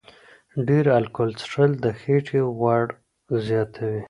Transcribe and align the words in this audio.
ډېر 0.67 0.85
الکول 0.97 1.31
څښل 1.41 1.71
د 1.83 1.85
خېټې 1.99 2.39
غوړ 2.59 2.85
زیاتوي. 3.47 3.99